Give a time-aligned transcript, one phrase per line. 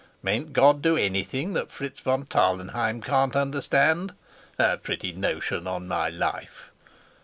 [0.23, 4.15] Mayn't God do anything that Fritz von Tarlenheim can't understand?
[4.57, 6.71] a pretty notion, on my life!"